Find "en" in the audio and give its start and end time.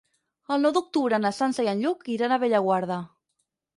1.73-1.83